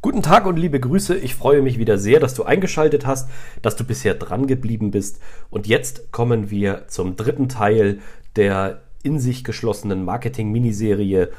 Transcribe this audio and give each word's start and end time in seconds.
Guten 0.00 0.22
Tag 0.22 0.46
und 0.46 0.56
liebe 0.56 0.78
Grüße. 0.78 1.16
Ich 1.16 1.34
freue 1.34 1.60
mich 1.60 1.76
wieder 1.76 1.98
sehr, 1.98 2.20
dass 2.20 2.32
du 2.32 2.44
eingeschaltet 2.44 3.04
hast, 3.04 3.28
dass 3.62 3.74
du 3.74 3.82
bisher 3.82 4.14
dran 4.14 4.46
geblieben 4.46 4.92
bist. 4.92 5.20
Und 5.50 5.66
jetzt 5.66 6.12
kommen 6.12 6.50
wir 6.50 6.86
zum 6.86 7.16
dritten 7.16 7.48
Teil 7.48 7.98
der 8.36 8.82
in 9.02 9.18
sich 9.18 9.42
geschlossenen 9.42 10.04
Marketing-Miniserie. 10.04 11.30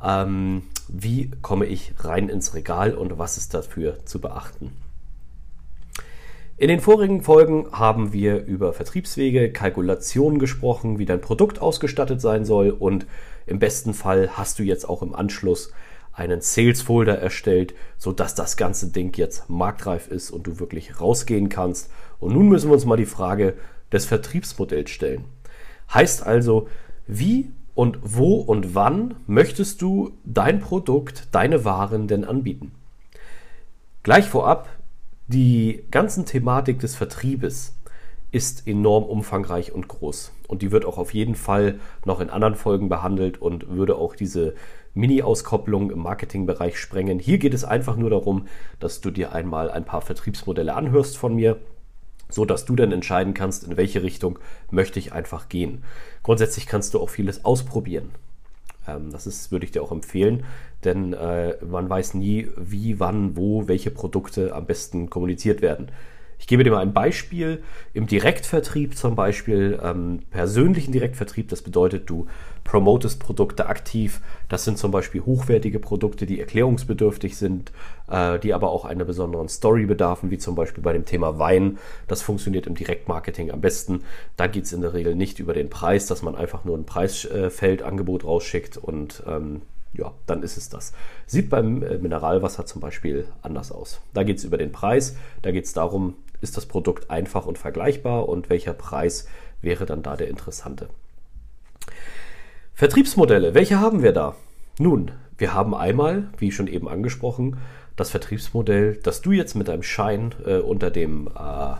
Ähm, 0.00 0.62
wie 0.86 1.32
komme 1.42 1.66
ich 1.66 1.92
rein 1.98 2.28
ins 2.28 2.54
Regal 2.54 2.94
und 2.94 3.18
was 3.18 3.36
ist 3.36 3.52
dafür 3.52 3.98
zu 4.04 4.20
beachten? 4.20 4.70
In 6.56 6.68
den 6.68 6.78
vorigen 6.78 7.20
Folgen 7.20 7.66
haben 7.72 8.12
wir 8.12 8.44
über 8.44 8.72
Vertriebswege, 8.72 9.50
Kalkulationen 9.50 10.38
gesprochen, 10.38 11.00
wie 11.00 11.04
dein 11.04 11.20
Produkt 11.20 11.60
ausgestattet 11.60 12.20
sein 12.20 12.44
soll 12.44 12.70
und 12.70 13.06
im 13.46 13.58
besten 13.58 13.92
Fall 13.92 14.30
hast 14.34 14.60
du 14.60 14.62
jetzt 14.62 14.88
auch 14.88 15.02
im 15.02 15.16
Anschluss 15.16 15.72
einen 16.14 16.40
Sales 16.40 16.82
Folder 16.82 17.18
erstellt, 17.18 17.74
sodass 17.98 18.34
das 18.34 18.56
ganze 18.56 18.88
Ding 18.88 19.16
jetzt 19.16 19.50
marktreif 19.50 20.08
ist 20.08 20.30
und 20.30 20.46
du 20.46 20.58
wirklich 20.60 21.00
rausgehen 21.00 21.48
kannst. 21.48 21.90
Und 22.20 22.32
nun 22.34 22.48
müssen 22.48 22.70
wir 22.70 22.74
uns 22.74 22.84
mal 22.84 22.96
die 22.96 23.06
Frage 23.06 23.54
des 23.92 24.06
Vertriebsmodells 24.06 24.90
stellen. 24.90 25.24
Heißt 25.92 26.24
also, 26.24 26.68
wie 27.06 27.50
und 27.74 27.98
wo 28.02 28.36
und 28.36 28.74
wann 28.74 29.16
möchtest 29.26 29.82
du 29.82 30.12
dein 30.24 30.60
Produkt, 30.60 31.28
deine 31.32 31.64
Waren 31.64 32.06
denn 32.06 32.24
anbieten? 32.24 32.72
Gleich 34.02 34.28
vorab, 34.28 34.68
die 35.26 35.84
ganzen 35.90 36.26
Thematik 36.26 36.78
des 36.78 36.94
Vertriebes 36.94 37.74
ist 38.34 38.66
enorm 38.66 39.04
umfangreich 39.04 39.72
und 39.72 39.86
groß. 39.86 40.32
Und 40.48 40.62
die 40.62 40.72
wird 40.72 40.84
auch 40.84 40.98
auf 40.98 41.14
jeden 41.14 41.36
Fall 41.36 41.78
noch 42.04 42.20
in 42.20 42.30
anderen 42.30 42.56
Folgen 42.56 42.88
behandelt 42.88 43.40
und 43.40 43.68
würde 43.68 43.96
auch 43.96 44.16
diese 44.16 44.54
Mini-Auskopplung 44.94 45.92
im 45.92 46.00
Marketingbereich 46.00 46.78
sprengen. 46.78 47.20
Hier 47.20 47.38
geht 47.38 47.54
es 47.54 47.64
einfach 47.64 47.96
nur 47.96 48.10
darum, 48.10 48.48
dass 48.80 49.00
du 49.00 49.12
dir 49.12 49.32
einmal 49.32 49.70
ein 49.70 49.84
paar 49.84 50.00
Vertriebsmodelle 50.00 50.74
anhörst 50.74 51.16
von 51.16 51.36
mir, 51.36 51.58
so 52.28 52.44
dass 52.44 52.64
du 52.64 52.74
dann 52.74 52.90
entscheiden 52.90 53.34
kannst, 53.34 53.64
in 53.64 53.76
welche 53.76 54.02
Richtung 54.02 54.40
möchte 54.68 54.98
ich 54.98 55.12
einfach 55.12 55.48
gehen. 55.48 55.84
Grundsätzlich 56.24 56.66
kannst 56.66 56.94
du 56.94 57.00
auch 57.00 57.10
vieles 57.10 57.44
ausprobieren. 57.44 58.10
Ähm, 58.88 59.12
das 59.12 59.28
ist, 59.28 59.52
würde 59.52 59.64
ich 59.64 59.70
dir 59.70 59.82
auch 59.82 59.92
empfehlen, 59.92 60.44
denn 60.82 61.12
äh, 61.12 61.56
man 61.64 61.88
weiß 61.88 62.14
nie, 62.14 62.48
wie, 62.56 62.98
wann, 62.98 63.36
wo, 63.36 63.68
welche 63.68 63.92
Produkte 63.92 64.54
am 64.54 64.66
besten 64.66 65.08
kommuniziert 65.08 65.62
werden. 65.62 65.90
Ich 66.38 66.46
gebe 66.46 66.64
dir 66.64 66.70
mal 66.70 66.80
ein 66.80 66.92
Beispiel. 66.92 67.62
Im 67.92 68.06
Direktvertrieb 68.06 68.96
zum 68.96 69.14
Beispiel, 69.14 69.78
ähm, 69.82 70.20
persönlichen 70.30 70.92
Direktvertrieb, 70.92 71.48
das 71.48 71.62
bedeutet, 71.62 72.08
du 72.10 72.26
promotest 72.64 73.20
Produkte 73.20 73.66
aktiv. 73.66 74.20
Das 74.48 74.64
sind 74.64 74.78
zum 74.78 74.90
Beispiel 74.90 75.22
hochwertige 75.22 75.78
Produkte, 75.78 76.26
die 76.26 76.40
erklärungsbedürftig 76.40 77.36
sind, 77.36 77.72
äh, 78.08 78.38
die 78.38 78.54
aber 78.54 78.70
auch 78.70 78.84
einer 78.84 79.04
besonderen 79.04 79.48
Story 79.48 79.86
bedarfen, 79.86 80.30
wie 80.30 80.38
zum 80.38 80.54
Beispiel 80.54 80.82
bei 80.82 80.92
dem 80.92 81.04
Thema 81.04 81.38
Wein. 81.38 81.78
Das 82.08 82.22
funktioniert 82.22 82.66
im 82.66 82.74
Direktmarketing 82.74 83.50
am 83.50 83.60
besten. 83.60 84.02
Da 84.36 84.46
geht 84.46 84.64
es 84.64 84.72
in 84.72 84.80
der 84.80 84.94
Regel 84.94 85.14
nicht 85.14 85.38
über 85.38 85.52
den 85.52 85.70
Preis, 85.70 86.06
dass 86.06 86.22
man 86.22 86.34
einfach 86.34 86.64
nur 86.64 86.76
ein 86.76 86.86
Preisfeldangebot 86.86 88.24
rausschickt 88.24 88.76
und 88.76 89.22
ähm, 89.26 89.62
ja, 89.96 90.12
dann 90.26 90.42
ist 90.42 90.56
es 90.56 90.68
das. 90.68 90.92
Sieht 91.26 91.50
beim 91.50 91.82
äh, 91.82 91.98
Mineralwasser 91.98 92.66
zum 92.66 92.80
Beispiel 92.80 93.26
anders 93.42 93.70
aus. 93.70 94.00
Da 94.12 94.24
geht 94.24 94.38
es 94.38 94.44
über 94.44 94.58
den 94.58 94.72
Preis, 94.72 95.16
da 95.42 95.52
geht 95.52 95.64
es 95.64 95.72
darum, 95.72 96.14
ist 96.44 96.56
das 96.56 96.66
Produkt 96.66 97.10
einfach 97.10 97.46
und 97.46 97.58
vergleichbar 97.58 98.28
und 98.28 98.48
welcher 98.50 98.74
Preis 98.74 99.26
wäre 99.60 99.86
dann 99.86 100.04
da 100.04 100.16
der 100.16 100.28
interessante. 100.28 100.88
Vertriebsmodelle, 102.74 103.54
welche 103.54 103.80
haben 103.80 104.02
wir 104.02 104.12
da? 104.12 104.36
Nun, 104.78 105.10
wir 105.38 105.54
haben 105.54 105.74
einmal, 105.74 106.28
wie 106.38 106.52
schon 106.52 106.68
eben 106.68 106.88
angesprochen, 106.88 107.56
das 107.96 108.10
Vertriebsmodell, 108.10 108.96
dass 108.96 109.22
du 109.22 109.32
jetzt 109.32 109.54
mit 109.54 109.68
deinem 109.68 109.82
Schein 109.82 110.34
äh, 110.44 110.58
unter 110.58 110.90
dem 110.90 111.28
äh, 111.28 111.74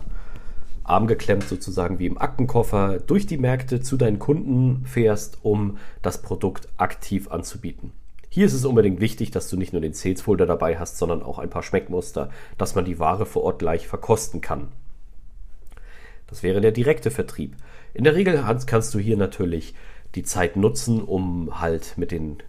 Arm 0.83 1.07
geklemmt 1.07 1.43
sozusagen 1.43 1.99
wie 1.99 2.05
im 2.05 2.17
Aktenkoffer 2.17 2.99
durch 2.99 3.25
die 3.25 3.37
Märkte 3.37 3.81
zu 3.81 3.97
deinen 3.97 4.19
Kunden 4.19 4.85
fährst, 4.85 5.39
um 5.43 5.77
das 6.01 6.21
Produkt 6.21 6.69
aktiv 6.77 7.29
anzubieten. 7.29 7.91
Hier 8.35 8.47
ist 8.47 8.53
es 8.53 8.65
unbedingt 8.65 8.99
wichtig, 8.99 9.31
dass 9.31 9.47
du 9.49 9.55
nicht 9.55 9.71
nur 9.71 9.81
den 9.81 9.93
Sales 9.93 10.21
Folder 10.21 10.45
dabei 10.45 10.77
hast, 10.77 10.97
sondern 10.97 11.23
auch 11.23 11.39
ein 11.39 11.49
paar 11.49 11.63
Schmeckmuster, 11.63 12.29
dass 12.57 12.75
man 12.75 12.83
die 12.83 12.99
Ware 12.99 13.25
vor 13.25 13.43
Ort 13.43 13.59
gleich 13.59 13.87
verkosten 13.87 14.41
kann. 14.41 14.67
Das 16.27 16.43
wäre 16.43 16.59
der 16.59 16.73
direkte 16.73 17.11
Vertrieb. 17.11 17.55
In 17.93 18.03
der 18.03 18.13
Regel 18.13 18.43
kannst 18.65 18.93
du 18.93 18.99
hier 18.99 19.15
natürlich 19.15 19.73
die 20.15 20.23
Zeit 20.23 20.57
nutzen, 20.57 21.01
um 21.01 21.61
halt 21.61 21.93
mit 21.95 22.11
den 22.11 22.43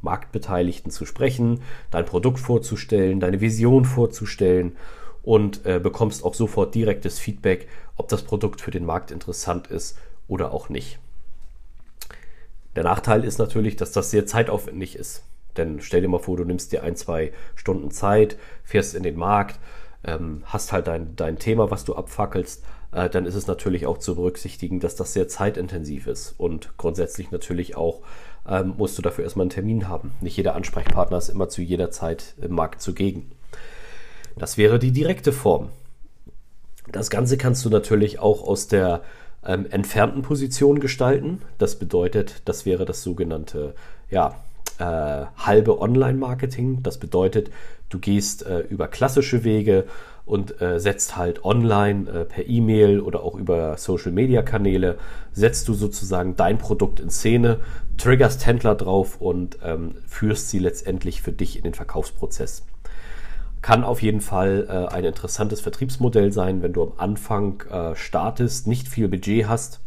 Marktbeteiligten 0.00 0.90
zu 0.90 1.04
sprechen, 1.04 1.60
dein 1.90 2.06
Produkt 2.06 2.38
vorzustellen, 2.38 3.20
deine 3.20 3.42
Vision 3.42 3.84
vorzustellen 3.84 4.74
und 5.22 5.66
äh, 5.66 5.78
bekommst 5.78 6.24
auch 6.24 6.32
sofort 6.32 6.74
direktes 6.74 7.18
Feedback, 7.18 7.68
ob 7.96 8.08
das 8.08 8.22
Produkt 8.22 8.62
für 8.62 8.70
den 8.70 8.86
Markt 8.86 9.10
interessant 9.10 9.66
ist 9.66 9.98
oder 10.28 10.52
auch 10.52 10.70
nicht. 10.70 10.98
Der 12.76 12.84
Nachteil 12.84 13.24
ist 13.24 13.38
natürlich, 13.38 13.76
dass 13.76 13.90
das 13.90 14.10
sehr 14.10 14.26
zeitaufwendig 14.26 14.96
ist. 14.96 15.24
Denn 15.56 15.80
stell 15.80 16.02
dir 16.02 16.08
mal 16.08 16.18
vor, 16.18 16.36
du 16.36 16.44
nimmst 16.44 16.72
dir 16.72 16.82
ein, 16.82 16.94
zwei 16.94 17.32
Stunden 17.54 17.90
Zeit, 17.90 18.36
fährst 18.62 18.94
in 18.94 19.02
den 19.02 19.16
Markt, 19.16 19.58
ähm, 20.04 20.42
hast 20.44 20.72
halt 20.72 20.86
dein, 20.86 21.16
dein 21.16 21.38
Thema, 21.38 21.70
was 21.70 21.84
du 21.84 21.96
abfackelst, 21.96 22.62
äh, 22.92 23.08
dann 23.08 23.24
ist 23.24 23.34
es 23.34 23.46
natürlich 23.46 23.86
auch 23.86 23.98
zu 23.98 24.14
berücksichtigen, 24.14 24.80
dass 24.80 24.94
das 24.94 25.14
sehr 25.14 25.26
zeitintensiv 25.26 26.06
ist. 26.06 26.34
Und 26.36 26.76
grundsätzlich 26.76 27.30
natürlich 27.30 27.76
auch 27.76 28.02
ähm, 28.46 28.74
musst 28.76 28.98
du 28.98 29.02
dafür 29.02 29.24
erstmal 29.24 29.44
einen 29.44 29.50
Termin 29.50 29.88
haben. 29.88 30.12
Nicht 30.20 30.36
jeder 30.36 30.54
Ansprechpartner 30.54 31.16
ist 31.16 31.30
immer 31.30 31.48
zu 31.48 31.62
jeder 31.62 31.90
Zeit 31.90 32.34
im 32.40 32.52
Markt 32.52 32.82
zugegen. 32.82 33.32
Das 34.36 34.58
wäre 34.58 34.78
die 34.78 34.92
direkte 34.92 35.32
Form. 35.32 35.70
Das 36.92 37.10
Ganze 37.10 37.38
kannst 37.38 37.64
du 37.64 37.70
natürlich 37.70 38.18
auch 38.18 38.46
aus 38.46 38.68
der 38.68 39.02
ähm, 39.46 39.66
entfernten 39.70 40.22
Position 40.22 40.80
gestalten. 40.80 41.40
Das 41.58 41.78
bedeutet, 41.78 42.42
das 42.44 42.66
wäre 42.66 42.84
das 42.84 43.02
sogenannte 43.02 43.74
ja, 44.10 44.36
äh, 44.78 45.26
halbe 45.36 45.80
Online-Marketing. 45.80 46.82
Das 46.82 46.98
bedeutet, 46.98 47.50
du 47.88 47.98
gehst 47.98 48.44
äh, 48.46 48.60
über 48.60 48.88
klassische 48.88 49.44
Wege 49.44 49.84
und 50.24 50.60
äh, 50.60 50.80
setzt 50.80 51.16
halt 51.16 51.44
online 51.44 52.10
äh, 52.10 52.24
per 52.24 52.48
E-Mail 52.48 53.00
oder 53.00 53.22
auch 53.22 53.36
über 53.36 53.76
Social-Media-Kanäle, 53.78 54.98
setzt 55.32 55.68
du 55.68 55.74
sozusagen 55.74 56.34
dein 56.36 56.58
Produkt 56.58 56.98
in 56.98 57.10
Szene, 57.10 57.60
triggerst 57.96 58.44
Händler 58.44 58.74
drauf 58.74 59.20
und 59.20 59.58
ähm, 59.64 59.94
führst 60.06 60.50
sie 60.50 60.58
letztendlich 60.58 61.22
für 61.22 61.32
dich 61.32 61.56
in 61.56 61.62
den 61.62 61.74
Verkaufsprozess. 61.74 62.64
Kann 63.66 63.82
auf 63.82 64.00
jeden 64.00 64.20
Fall 64.20 64.68
äh, 64.70 64.94
ein 64.94 65.04
interessantes 65.04 65.60
Vertriebsmodell 65.60 66.30
sein, 66.30 66.62
wenn 66.62 66.72
du 66.72 66.84
am 66.84 66.92
Anfang 66.98 67.62
äh, 67.62 67.96
startest, 67.96 68.68
nicht 68.68 68.86
viel 68.86 69.08
Budget 69.08 69.48
hast 69.48 69.80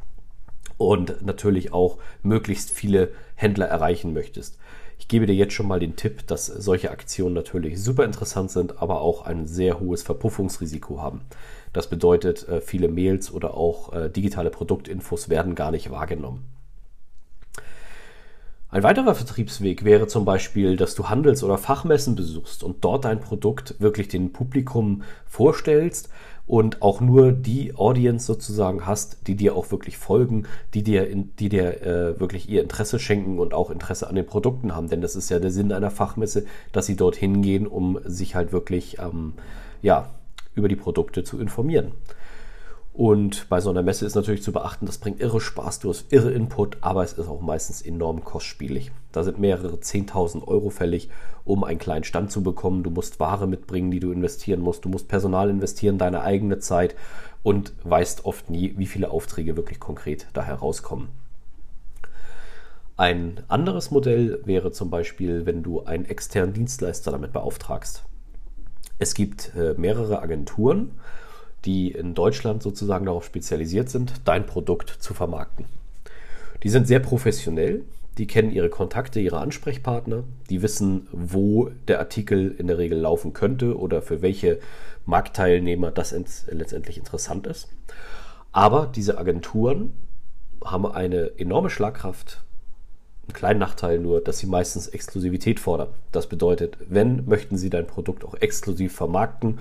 und 0.77 1.25
natürlich 1.25 1.71
auch 1.71 1.97
möglichst 2.21 2.71
viele 2.71 3.11
Händler 3.35 3.67
erreichen 3.67 4.11
möchtest. 4.11 4.59
Ich 4.97 5.07
gebe 5.07 5.27
dir 5.27 5.33
jetzt 5.33 5.53
schon 5.53 5.65
mal 5.65 5.79
den 5.79 5.95
Tipp, 5.95 6.27
dass 6.27 6.47
solche 6.47 6.91
Aktionen 6.91 7.33
natürlich 7.33 7.81
super 7.81 8.03
interessant 8.03 8.51
sind, 8.51 8.81
aber 8.81 8.99
auch 8.99 9.25
ein 9.25 9.47
sehr 9.47 9.79
hohes 9.79 10.03
Verpuffungsrisiko 10.03 11.01
haben. 11.01 11.21
Das 11.71 11.89
bedeutet, 11.89 12.49
äh, 12.49 12.59
viele 12.59 12.89
Mails 12.89 13.31
oder 13.31 13.53
auch 13.53 13.93
äh, 13.93 14.09
digitale 14.09 14.49
Produktinfos 14.49 15.29
werden 15.29 15.55
gar 15.55 15.71
nicht 15.71 15.89
wahrgenommen. 15.89 16.58
Ein 18.71 18.83
weiterer 18.83 19.15
Vertriebsweg 19.15 19.83
wäre 19.83 20.05
zum 20.05 20.25
Beispiel, 20.25 20.77
dass 20.77 20.93
du 20.93 21.09
Handels- 21.09 21.43
oder 21.43 21.57
Fachmessen 21.57 22.15
besuchst 22.15 22.63
und 22.63 22.83
dort 22.83 23.03
dein 23.03 23.19
Produkt 23.19 23.73
wirklich 23.79 24.09
dem 24.09 24.31
Publikum 24.31 25.01
vorstellst 25.25 26.09
und 26.45 26.83
auch 26.83 27.01
nur 27.01 27.31
die 27.31 27.75
Audience 27.75 28.27
sozusagen 28.27 28.85
hast, 28.85 29.25
die 29.25 29.35
dir 29.35 29.55
auch 29.55 29.71
wirklich 29.71 29.97
folgen, 29.97 30.45
die 30.75 30.83
dir, 30.83 31.07
in, 31.09 31.35
die 31.37 31.49
dir 31.49 31.81
äh, 31.81 32.19
wirklich 32.19 32.47
ihr 32.47 32.61
Interesse 32.61 32.99
schenken 32.99 33.39
und 33.39 33.55
auch 33.55 33.71
Interesse 33.71 34.07
an 34.07 34.15
den 34.15 34.27
Produkten 34.27 34.75
haben. 34.75 34.87
Denn 34.87 35.01
das 35.01 35.15
ist 35.15 35.29
ja 35.29 35.39
der 35.39 35.51
Sinn 35.51 35.71
einer 35.71 35.89
Fachmesse, 35.89 36.45
dass 36.71 36.85
sie 36.85 36.95
dorthin 36.95 37.41
gehen, 37.41 37.65
um 37.65 37.99
sich 38.05 38.35
halt 38.35 38.51
wirklich 38.51 38.99
ähm, 38.99 39.33
ja, 39.81 40.09
über 40.53 40.67
die 40.67 40.75
Produkte 40.75 41.23
zu 41.23 41.39
informieren. 41.39 41.91
Und 42.99 43.47
bei 43.47 43.61
so 43.61 43.69
einer 43.69 43.81
Messe 43.81 44.05
ist 44.05 44.15
natürlich 44.15 44.43
zu 44.43 44.51
beachten, 44.51 44.85
das 44.85 44.97
bringt 44.97 45.21
irre 45.21 45.39
Spaß, 45.39 45.79
du 45.79 45.87
hast 45.87 46.11
irre 46.11 46.31
Input, 46.31 46.79
aber 46.81 47.01
es 47.01 47.13
ist 47.13 47.29
auch 47.29 47.39
meistens 47.39 47.81
enorm 47.81 48.25
kostspielig. 48.25 48.91
Da 49.13 49.23
sind 49.23 49.39
mehrere 49.39 49.77
10.000 49.77 50.45
Euro 50.45 50.69
fällig, 50.69 51.09
um 51.45 51.63
einen 51.63 51.79
kleinen 51.79 52.03
Stand 52.03 52.29
zu 52.29 52.43
bekommen. 52.43 52.83
Du 52.83 52.89
musst 52.89 53.21
Ware 53.21 53.47
mitbringen, 53.47 53.89
die 53.89 54.01
du 54.01 54.11
investieren 54.11 54.59
musst. 54.59 54.83
Du 54.83 54.89
musst 54.89 55.07
Personal 55.07 55.49
investieren, 55.49 55.97
deine 55.97 56.23
eigene 56.23 56.59
Zeit 56.59 56.93
und 57.41 57.71
weißt 57.85 58.25
oft 58.25 58.49
nie, 58.49 58.73
wie 58.75 58.85
viele 58.85 59.11
Aufträge 59.11 59.55
wirklich 59.55 59.79
konkret 59.79 60.27
da 60.33 60.43
herauskommen. 60.43 61.07
Ein 62.97 63.39
anderes 63.47 63.91
Modell 63.91 64.41
wäre 64.43 64.73
zum 64.73 64.89
Beispiel, 64.89 65.45
wenn 65.45 65.63
du 65.63 65.85
einen 65.85 66.03
externen 66.03 66.51
Dienstleister 66.51 67.11
damit 67.11 67.31
beauftragst. 67.31 68.03
Es 68.97 69.13
gibt 69.13 69.53
äh, 69.55 69.73
mehrere 69.77 70.21
Agenturen, 70.21 70.99
die 71.65 71.91
in 71.91 72.15
Deutschland 72.15 72.63
sozusagen 72.63 73.05
darauf 73.05 73.25
spezialisiert 73.25 73.89
sind, 73.89 74.13
dein 74.25 74.45
Produkt 74.45 74.89
zu 74.89 75.13
vermarkten. 75.13 75.65
Die 76.63 76.69
sind 76.69 76.87
sehr 76.87 76.99
professionell, 76.99 77.83
die 78.17 78.27
kennen 78.27 78.51
ihre 78.51 78.69
Kontakte, 78.69 79.19
ihre 79.19 79.39
Ansprechpartner, 79.39 80.23
die 80.49 80.61
wissen, 80.61 81.07
wo 81.11 81.71
der 81.87 81.99
Artikel 81.99 82.53
in 82.57 82.67
der 82.67 82.77
Regel 82.77 82.99
laufen 82.99 83.31
könnte 83.31 83.77
oder 83.77 84.01
für 84.01 84.21
welche 84.21 84.59
Marktteilnehmer 85.05 85.91
das 85.91 86.13
letztendlich 86.49 86.97
interessant 86.97 87.47
ist. 87.47 87.69
Aber 88.51 88.91
diese 88.93 89.17
Agenturen 89.17 89.93
haben 90.63 90.85
eine 90.85 91.39
enorme 91.39 91.69
Schlagkraft. 91.69 92.41
Ein 93.27 93.33
kleinen 93.33 93.59
Nachteil 93.59 93.99
nur, 93.99 94.21
dass 94.21 94.39
sie 94.39 94.47
meistens 94.47 94.87
Exklusivität 94.87 95.59
fordern. 95.59 95.89
Das 96.11 96.27
bedeutet, 96.27 96.77
wenn, 96.89 97.25
möchten 97.25 97.57
sie 97.57 97.69
dein 97.69 97.87
Produkt 97.87 98.25
auch 98.25 98.35
exklusiv 98.35 98.93
vermarkten 98.95 99.59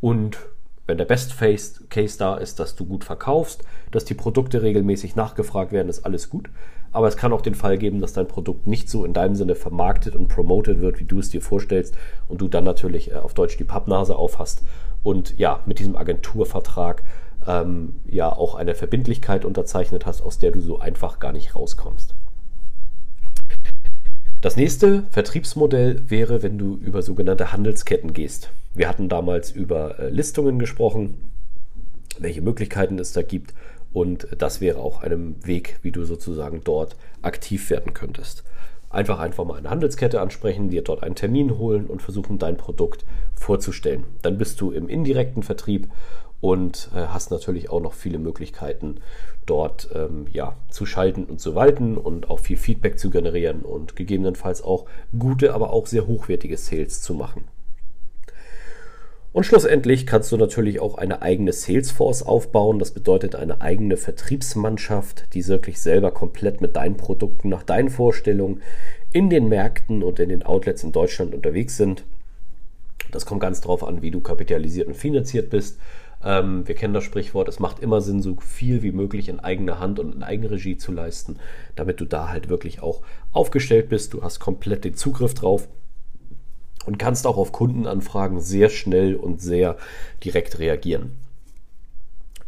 und 0.00 0.38
wenn 0.88 0.98
der 0.98 1.04
Best 1.04 1.38
Case 1.38 2.18
da 2.18 2.36
ist, 2.36 2.58
dass 2.58 2.74
du 2.74 2.86
gut 2.86 3.04
verkaufst, 3.04 3.62
dass 3.90 4.06
die 4.06 4.14
Produkte 4.14 4.62
regelmäßig 4.62 5.16
nachgefragt 5.16 5.70
werden, 5.70 5.90
ist 5.90 6.06
alles 6.06 6.30
gut. 6.30 6.48
Aber 6.92 7.06
es 7.06 7.18
kann 7.18 7.34
auch 7.34 7.42
den 7.42 7.54
Fall 7.54 7.76
geben, 7.76 8.00
dass 8.00 8.14
dein 8.14 8.26
Produkt 8.26 8.66
nicht 8.66 8.88
so 8.88 9.04
in 9.04 9.12
deinem 9.12 9.34
Sinne 9.34 9.54
vermarktet 9.54 10.16
und 10.16 10.28
promoted 10.28 10.80
wird, 10.80 10.98
wie 10.98 11.04
du 11.04 11.18
es 11.18 11.28
dir 11.28 11.42
vorstellst 11.42 11.94
und 12.26 12.40
du 12.40 12.48
dann 12.48 12.64
natürlich 12.64 13.10
äh, 13.10 13.16
auf 13.16 13.34
Deutsch 13.34 13.58
die 13.58 13.64
Pappnase 13.64 14.16
aufhast 14.16 14.62
und 15.02 15.38
ja, 15.38 15.60
mit 15.66 15.78
diesem 15.78 15.94
Agenturvertrag 15.94 17.02
ähm, 17.46 17.96
ja 18.06 18.32
auch 18.32 18.54
eine 18.54 18.74
Verbindlichkeit 18.74 19.44
unterzeichnet 19.44 20.06
hast, 20.06 20.22
aus 20.22 20.38
der 20.38 20.52
du 20.52 20.60
so 20.60 20.78
einfach 20.78 21.18
gar 21.18 21.32
nicht 21.32 21.54
rauskommst. 21.54 22.14
Das 24.40 24.56
nächste 24.56 25.02
Vertriebsmodell 25.10 26.02
wäre, 26.08 26.42
wenn 26.42 26.56
du 26.56 26.76
über 26.76 27.02
sogenannte 27.02 27.52
Handelsketten 27.52 28.14
gehst. 28.14 28.50
Wir 28.74 28.88
hatten 28.88 29.08
damals 29.08 29.50
über 29.50 29.98
äh, 29.98 30.08
Listungen 30.10 30.58
gesprochen, 30.58 31.30
welche 32.18 32.42
Möglichkeiten 32.42 32.98
es 32.98 33.12
da 33.12 33.22
gibt 33.22 33.54
und 33.92 34.28
das 34.36 34.60
wäre 34.60 34.80
auch 34.80 35.02
ein 35.02 35.36
Weg, 35.46 35.78
wie 35.82 35.92
du 35.92 36.04
sozusagen 36.04 36.62
dort 36.64 36.96
aktiv 37.22 37.70
werden 37.70 37.94
könntest. 37.94 38.44
Einfach 38.90 39.18
einfach 39.18 39.44
mal 39.44 39.58
eine 39.58 39.70
Handelskette 39.70 40.20
ansprechen, 40.20 40.70
dir 40.70 40.82
dort 40.82 41.02
einen 41.02 41.14
Termin 41.14 41.58
holen 41.58 41.86
und 41.86 42.00
versuchen, 42.00 42.38
dein 42.38 42.56
Produkt 42.56 43.04
vorzustellen. 43.34 44.04
Dann 44.22 44.38
bist 44.38 44.60
du 44.60 44.70
im 44.70 44.88
indirekten 44.88 45.42
Vertrieb 45.42 45.88
und 46.40 46.90
äh, 46.94 47.06
hast 47.08 47.30
natürlich 47.30 47.70
auch 47.70 47.80
noch 47.80 47.92
viele 47.92 48.18
Möglichkeiten, 48.18 49.00
dort 49.44 49.88
ähm, 49.94 50.26
ja, 50.32 50.56
zu 50.70 50.86
schalten 50.86 51.24
und 51.24 51.40
zu 51.40 51.54
walten 51.54 51.96
und 51.96 52.30
auch 52.30 52.38
viel 52.38 52.56
Feedback 52.56 52.98
zu 52.98 53.10
generieren 53.10 53.62
und 53.62 53.96
gegebenenfalls 53.96 54.62
auch 54.62 54.86
gute, 55.18 55.52
aber 55.54 55.70
auch 55.72 55.86
sehr 55.86 56.06
hochwertige 56.06 56.56
Sales 56.56 57.02
zu 57.02 57.14
machen. 57.14 57.44
Und 59.32 59.44
schlussendlich 59.44 60.06
kannst 60.06 60.32
du 60.32 60.36
natürlich 60.36 60.80
auch 60.80 60.96
eine 60.96 61.22
eigene 61.22 61.52
Salesforce 61.52 62.22
aufbauen. 62.22 62.78
Das 62.78 62.92
bedeutet 62.92 63.34
eine 63.34 63.60
eigene 63.60 63.96
Vertriebsmannschaft, 63.96 65.34
die 65.34 65.46
wirklich 65.46 65.80
selber 65.80 66.10
komplett 66.10 66.60
mit 66.60 66.76
deinen 66.76 66.96
Produkten 66.96 67.48
nach 67.48 67.62
deinen 67.62 67.90
Vorstellungen 67.90 68.62
in 69.12 69.30
den 69.30 69.48
Märkten 69.48 70.02
und 70.02 70.18
in 70.18 70.30
den 70.30 70.42
Outlets 70.42 70.82
in 70.82 70.92
Deutschland 70.92 71.34
unterwegs 71.34 71.76
sind. 71.76 72.04
Das 73.10 73.26
kommt 73.26 73.40
ganz 73.40 73.60
darauf 73.60 73.84
an, 73.84 74.02
wie 74.02 74.10
du 74.10 74.20
kapitalisiert 74.20 74.88
und 74.88 74.96
finanziert 74.96 75.50
bist. 75.50 75.78
Ähm, 76.24 76.66
wir 76.66 76.74
kennen 76.74 76.94
das 76.94 77.04
Sprichwort, 77.04 77.48
es 77.48 77.60
macht 77.60 77.80
immer 77.80 78.00
Sinn, 78.00 78.22
so 78.22 78.36
viel 78.40 78.82
wie 78.82 78.92
möglich 78.92 79.28
in 79.28 79.40
eigener 79.40 79.78
Hand 79.78 80.00
und 80.00 80.14
in 80.14 80.22
Eigenregie 80.22 80.76
zu 80.76 80.90
leisten, 80.90 81.36
damit 81.76 82.00
du 82.00 82.06
da 82.06 82.28
halt 82.28 82.48
wirklich 82.48 82.82
auch 82.82 83.02
aufgestellt 83.32 83.88
bist. 83.88 84.14
Du 84.14 84.22
hast 84.22 84.40
komplett 84.40 84.84
den 84.84 84.94
Zugriff 84.94 85.34
drauf 85.34 85.68
und 86.88 86.98
kannst 86.98 87.26
auch 87.26 87.36
auf 87.36 87.52
Kundenanfragen 87.52 88.40
sehr 88.40 88.70
schnell 88.70 89.14
und 89.14 89.42
sehr 89.42 89.76
direkt 90.24 90.58
reagieren. 90.58 91.12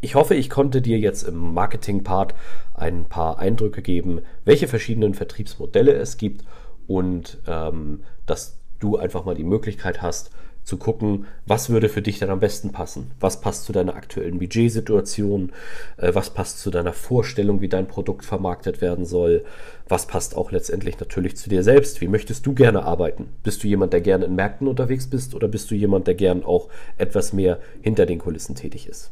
Ich 0.01 0.15
hoffe, 0.15 0.35
ich 0.35 0.49
konnte 0.49 0.81
dir 0.81 0.99
jetzt 0.99 1.25
im 1.25 1.53
Marketing-Part 1.53 2.35
ein 2.73 3.05
paar 3.05 3.39
Eindrücke 3.39 3.83
geben, 3.83 4.23
welche 4.47 4.67
verschiedenen 4.67 5.13
Vertriebsmodelle 5.13 5.93
es 5.93 6.17
gibt 6.17 6.47
und 6.87 7.37
ähm, 7.47 8.03
dass 8.25 8.57
du 8.79 8.97
einfach 8.97 9.27
mal 9.27 9.35
die 9.35 9.45
Möglichkeit 9.45 10.01
hast, 10.01 10.31
zu 10.65 10.77
gucken, 10.77 11.27
was 11.47 11.71
würde 11.71 11.89
für 11.89 12.03
dich 12.03 12.19
dann 12.19 12.31
am 12.31 12.41
besten 12.41 12.71
passen? 12.71 13.11
Was 13.19 13.41
passt 13.41 13.65
zu 13.65 13.73
deiner 13.73 13.95
aktuellen 13.97 14.39
Budgetsituation? 14.39 15.53
Äh, 15.97 16.15
was 16.15 16.31
passt 16.31 16.61
zu 16.61 16.71
deiner 16.71 16.93
Vorstellung, 16.93 17.61
wie 17.61 17.69
dein 17.69 17.89
Produkt 17.89 18.25
vermarktet 18.25 18.81
werden 18.81 19.05
soll? 19.05 19.45
Was 19.89 20.07
passt 20.07 20.37
auch 20.37 20.53
letztendlich 20.53 21.01
natürlich 21.01 21.37
zu 21.37 21.49
dir 21.51 21.63
selbst? 21.63 22.01
Wie 22.01 22.09
möchtest 22.09 22.47
du 22.47 22.55
gerne 22.55 22.85
arbeiten? 22.85 23.29
Bist 23.43 23.65
du 23.65 23.69
jemand, 23.69 23.93
der 23.93 24.01
gerne 24.01 24.27
in 24.27 24.37
Märkten 24.37 24.69
unterwegs 24.69 25.09
bist 25.09 25.35
oder 25.35 25.49
bist 25.49 25.71
du 25.71 25.75
jemand, 25.75 26.07
der 26.07 26.15
gern 26.15 26.45
auch 26.45 26.69
etwas 26.99 27.33
mehr 27.33 27.59
hinter 27.81 28.07
den 28.07 28.19
Kulissen 28.19 28.55
tätig 28.55 28.89
ist? 28.89 29.11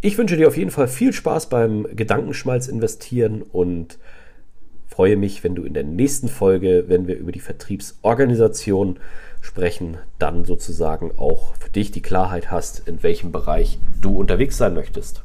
Ich 0.00 0.16
wünsche 0.16 0.36
dir 0.36 0.48
auf 0.48 0.56
jeden 0.56 0.70
Fall 0.70 0.88
viel 0.88 1.12
Spaß 1.12 1.48
beim 1.48 1.86
Gedankenschmalz 1.94 2.68
investieren 2.68 3.42
und 3.42 3.98
freue 4.86 5.16
mich, 5.16 5.44
wenn 5.44 5.54
du 5.54 5.62
in 5.62 5.74
der 5.74 5.84
nächsten 5.84 6.28
Folge, 6.28 6.84
wenn 6.88 7.06
wir 7.06 7.16
über 7.16 7.30
die 7.30 7.40
Vertriebsorganisation 7.40 8.98
sprechen, 9.40 9.98
dann 10.18 10.44
sozusagen 10.44 11.18
auch 11.18 11.54
für 11.56 11.70
dich 11.70 11.90
die 11.90 12.02
Klarheit 12.02 12.50
hast, 12.50 12.86
in 12.88 13.02
welchem 13.02 13.32
Bereich 13.32 13.78
du 14.00 14.16
unterwegs 14.18 14.56
sein 14.56 14.74
möchtest. 14.74 15.22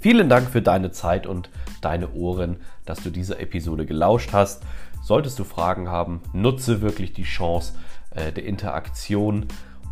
Vielen 0.00 0.28
Dank 0.28 0.50
für 0.50 0.62
deine 0.62 0.92
Zeit 0.92 1.26
und 1.26 1.50
deine 1.80 2.12
Ohren, 2.12 2.58
dass 2.84 3.02
du 3.02 3.10
dieser 3.10 3.40
Episode 3.40 3.86
gelauscht 3.86 4.32
hast. 4.32 4.62
Solltest 5.02 5.38
du 5.40 5.44
Fragen 5.44 5.88
haben, 5.88 6.20
nutze 6.32 6.80
wirklich 6.80 7.12
die 7.12 7.24
Chance 7.24 7.74
äh, 8.10 8.30
der 8.30 8.44
Interaktion. 8.44 9.46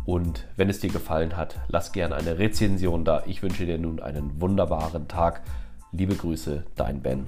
Und 0.05 0.45
wenn 0.55 0.69
es 0.69 0.79
dir 0.79 0.89
gefallen 0.89 1.35
hat, 1.35 1.59
lass 1.67 1.91
gerne 1.91 2.15
eine 2.15 2.37
Rezension 2.37 3.03
da. 3.03 3.23
Ich 3.25 3.43
wünsche 3.43 3.65
dir 3.65 3.77
nun 3.77 3.99
einen 3.99 4.39
wunderbaren 4.39 5.07
Tag. 5.07 5.41
Liebe 5.97 6.15
Grüße, 6.15 6.63
dein 6.75 6.99
Ben. 7.01 7.25